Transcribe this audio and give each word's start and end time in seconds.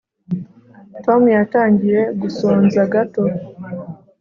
tom 1.03 1.21
yatangiye 1.37 2.01
gusonza 2.21 2.81
gato 2.93 3.23